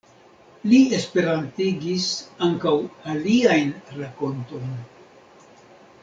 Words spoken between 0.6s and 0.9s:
Li